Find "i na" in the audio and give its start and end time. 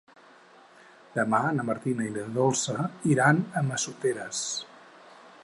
2.07-2.25